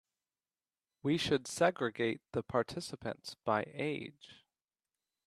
[1.03, 4.43] We should segregate the participants by age.